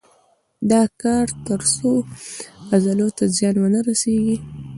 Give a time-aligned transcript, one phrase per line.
[0.71, 1.89] دا کار تر څو
[2.73, 4.37] عضلو ته زیان ونه رسېږي.